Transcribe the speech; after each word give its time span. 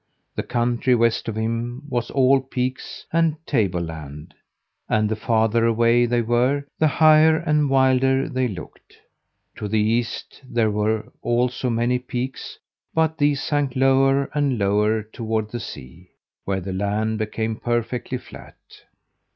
The 0.35 0.41
country 0.41 0.95
west 0.95 1.27
of 1.29 1.35
him 1.35 1.83
was 1.87 2.09
all 2.09 2.39
peaks 2.41 3.05
and 3.13 3.35
table 3.45 3.81
land, 3.81 4.33
and 4.89 5.07
the 5.07 5.15
farther 5.15 5.67
away 5.67 6.07
they 6.07 6.23
were, 6.23 6.65
the 6.79 6.87
higher 6.87 7.37
and 7.37 7.69
wilder 7.69 8.27
they 8.27 8.47
looked. 8.47 8.97
To 9.57 9.67
the 9.67 9.77
east 9.79 10.41
there 10.43 10.71
were 10.71 11.13
also 11.21 11.69
many 11.69 11.99
peaks, 11.99 12.57
but 12.95 13.19
these 13.19 13.43
sank 13.43 13.75
lower 13.75 14.31
and 14.33 14.57
lower 14.57 15.03
toward 15.03 15.51
the 15.51 15.59
sea, 15.59 16.09
where 16.45 16.61
the 16.61 16.73
land 16.73 17.19
became 17.19 17.57
perfectly 17.57 18.17
flat. 18.17 18.57